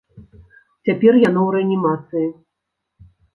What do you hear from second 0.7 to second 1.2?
Цяпер